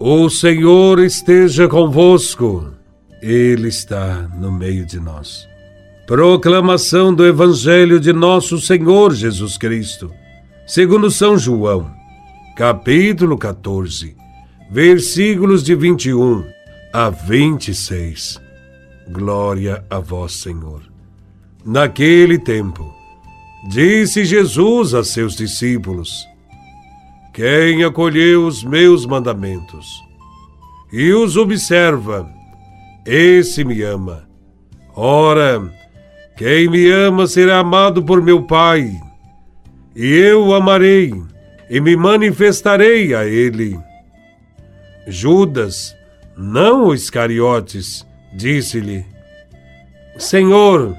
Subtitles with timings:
[0.00, 2.72] O Senhor esteja convosco,
[3.22, 5.48] Ele está no meio de nós.
[6.04, 10.10] Proclamação do Evangelho de Nosso Senhor Jesus Cristo,
[10.66, 11.88] segundo São João,
[12.56, 14.16] capítulo 14,
[14.68, 16.44] versículos de 21
[16.92, 18.42] a 26.
[19.08, 20.82] Glória a Vós, Senhor.
[21.64, 22.92] Naquele tempo,
[23.68, 26.26] disse Jesus a seus discípulos:
[27.34, 30.04] quem acolheu os meus mandamentos
[30.92, 32.30] e os observa,
[33.04, 34.28] esse me ama.
[34.94, 35.68] Ora,
[36.36, 38.88] quem me ama será amado por meu Pai,
[39.96, 41.12] e eu o amarei
[41.68, 43.76] e me manifestarei a ele.
[45.08, 45.92] Judas,
[46.36, 49.04] não os Iscariotes, disse-lhe:
[50.16, 50.96] Senhor,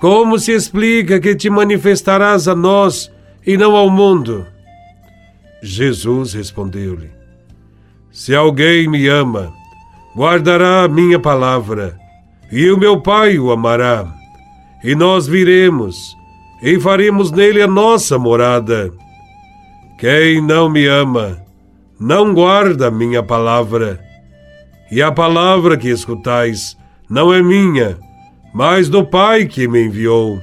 [0.00, 3.12] como se explica que te manifestarás a nós
[3.46, 4.55] e não ao mundo?
[5.62, 7.10] Jesus respondeu-lhe:
[8.10, 9.52] Se alguém me ama,
[10.14, 11.98] guardará a minha palavra,
[12.50, 14.06] e o meu Pai o amará,
[14.84, 16.16] e nós viremos
[16.62, 18.90] e faremos nele a nossa morada.
[19.98, 21.42] Quem não me ama,
[21.98, 24.00] não guarda a minha palavra,
[24.90, 26.76] e a palavra que escutais
[27.08, 27.98] não é minha,
[28.54, 30.40] mas do Pai que me enviou.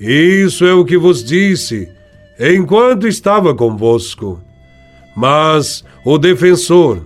[0.00, 1.88] Isso é o que vos disse
[2.38, 4.40] enquanto estava convosco.
[5.16, 7.04] Mas o defensor,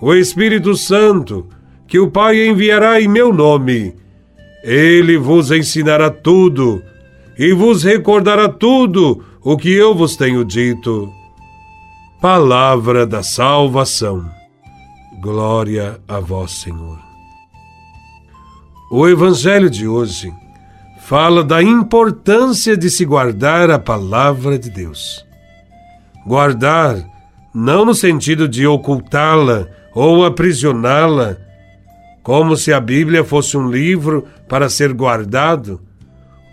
[0.00, 1.46] o Espírito Santo,
[1.86, 3.94] que o Pai enviará em meu nome,
[4.62, 6.82] ele vos ensinará tudo
[7.38, 11.12] e vos recordará tudo o que eu vos tenho dito.
[12.20, 14.24] Palavra da salvação.
[15.20, 16.98] Glória a vós, Senhor.
[18.90, 20.32] O Evangelho de hoje
[21.12, 25.22] fala da importância de se guardar a palavra de Deus.
[26.26, 27.04] Guardar
[27.54, 31.36] não no sentido de ocultá-la ou aprisioná-la,
[32.22, 35.82] como se a Bíblia fosse um livro para ser guardado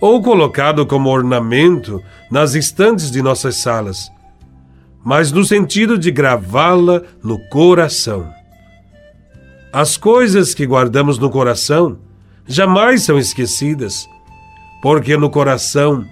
[0.01, 4.11] ou colocado como ornamento nas estantes de nossas salas,
[5.01, 8.29] mas no sentido de gravá-la no coração.
[9.71, 11.97] As coisas que guardamos no coração
[12.45, 14.05] jamais são esquecidas
[14.81, 16.05] porque no coração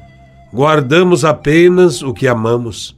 [0.53, 2.97] guardamos apenas o que amamos.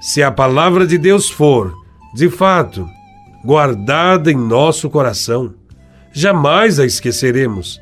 [0.00, 1.72] Se a palavra de Deus for,
[2.14, 2.88] de fato,
[3.44, 5.54] guardada em nosso coração,
[6.12, 7.80] jamais a esqueceremos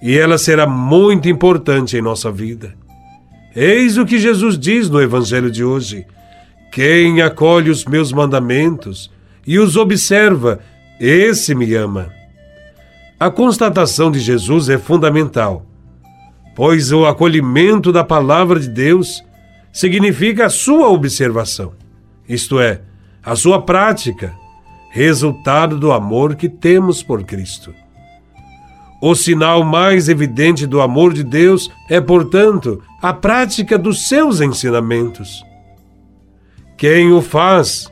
[0.00, 2.74] e ela será muito importante em nossa vida.
[3.54, 6.06] Eis o que Jesus diz no Evangelho de hoje:
[6.70, 9.10] Quem acolhe os meus mandamentos
[9.46, 10.60] e os observa,
[11.00, 12.12] esse me ama.
[13.18, 15.66] A constatação de Jesus é fundamental
[16.58, 19.24] pois o acolhimento da palavra de Deus
[19.72, 21.72] significa a sua observação,
[22.28, 22.80] isto é,
[23.24, 24.34] a sua prática,
[24.90, 27.72] resultado do amor que temos por Cristo.
[29.00, 35.44] O sinal mais evidente do amor de Deus é, portanto, a prática dos seus ensinamentos.
[36.76, 37.86] Quem o faz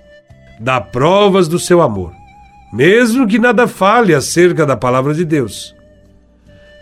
[0.58, 2.12] dá provas do seu amor,
[2.72, 5.72] mesmo que nada fale acerca da palavra de Deus.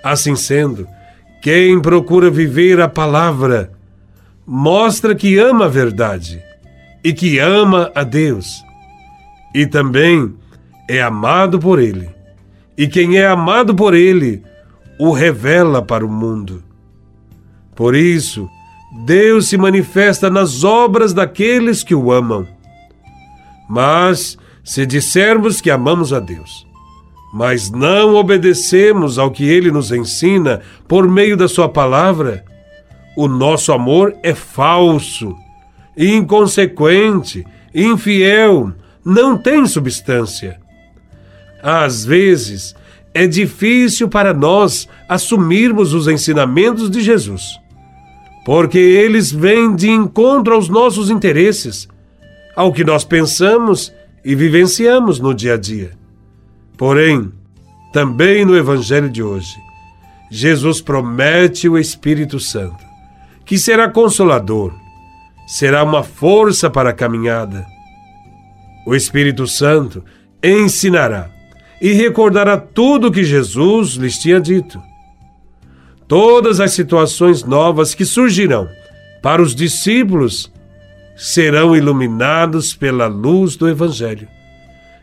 [0.02, 0.88] Assim sendo,
[1.44, 3.70] quem procura viver a palavra
[4.46, 6.42] mostra que ama a verdade
[7.04, 8.64] e que ama a Deus.
[9.54, 10.32] E também
[10.88, 12.08] é amado por Ele.
[12.78, 14.42] E quem é amado por Ele
[14.98, 16.64] o revela para o mundo.
[17.76, 18.48] Por isso,
[19.04, 22.48] Deus se manifesta nas obras daqueles que o amam.
[23.68, 26.66] Mas, se dissermos que amamos a Deus,
[27.34, 32.44] mas não obedecemos ao que ele nos ensina por meio da sua palavra,
[33.16, 35.34] o nosso amor é falso,
[35.98, 38.72] inconsequente, infiel,
[39.04, 40.60] não tem substância.
[41.60, 42.72] Às vezes,
[43.12, 47.58] é difícil para nós assumirmos os ensinamentos de Jesus,
[48.46, 51.88] porque eles vêm de encontro aos nossos interesses,
[52.54, 53.92] ao que nós pensamos
[54.24, 56.03] e vivenciamos no dia a dia.
[56.76, 57.32] Porém,
[57.92, 59.56] também no Evangelho de hoje,
[60.30, 62.84] Jesus promete o Espírito Santo,
[63.44, 64.72] que será consolador,
[65.46, 67.64] será uma força para a caminhada.
[68.86, 70.04] O Espírito Santo
[70.42, 71.30] ensinará
[71.80, 74.80] e recordará tudo o que Jesus lhes tinha dito.
[76.08, 78.68] Todas as situações novas que surgirão
[79.22, 80.52] para os discípulos
[81.16, 84.28] serão iluminados pela luz do Evangelho.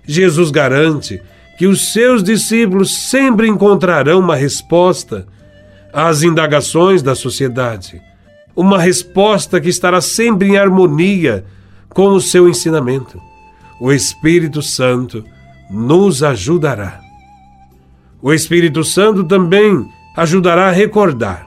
[0.05, 1.21] Jesus garante
[1.61, 5.27] que os seus discípulos sempre encontrarão uma resposta
[5.93, 8.01] às indagações da sociedade,
[8.55, 11.45] uma resposta que estará sempre em harmonia
[11.89, 13.21] com o seu ensinamento,
[13.79, 15.23] o Espírito Santo
[15.69, 16.99] nos ajudará.
[18.19, 19.87] O Espírito Santo também
[20.17, 21.45] ajudará a recordar.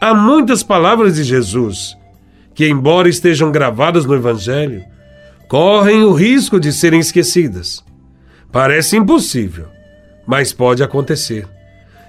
[0.00, 1.96] Há muitas palavras de Jesus
[2.52, 4.82] que, embora estejam gravadas no Evangelho,
[5.48, 7.86] correm o risco de serem esquecidas.
[8.56, 9.66] Parece impossível,
[10.26, 11.46] mas pode acontecer.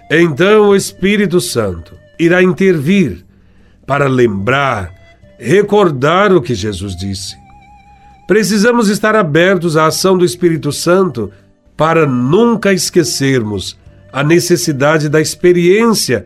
[0.09, 3.25] Então o Espírito Santo irá intervir
[3.85, 4.93] para lembrar,
[5.37, 7.35] recordar o que Jesus disse.
[8.29, 11.33] Precisamos estar abertos à ação do Espírito Santo
[11.75, 13.77] para nunca esquecermos
[14.13, 16.25] a necessidade da experiência,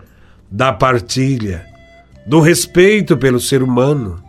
[0.51, 1.65] da partilha,
[2.27, 4.24] do respeito pelo ser humano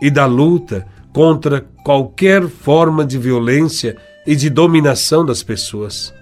[0.00, 6.12] e da luta contra qualquer forma de violência e de dominação das pessoas.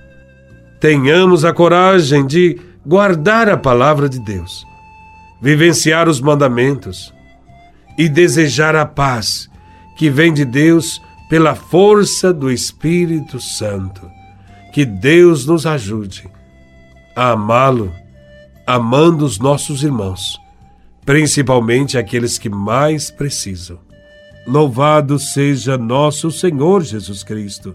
[0.81, 4.67] Tenhamos a coragem de guardar a palavra de Deus,
[5.41, 7.13] vivenciar os mandamentos
[7.97, 9.49] e desejar a paz
[9.97, 14.11] que vem de Deus pela força do Espírito Santo.
[14.73, 16.29] Que Deus nos ajude
[17.17, 17.93] a amá-lo,
[18.67, 20.39] amando os nossos irmãos,
[21.07, 23.79] principalmente aqueles que mais precisam.
[24.47, 27.75] Louvado seja nosso Senhor Jesus Cristo,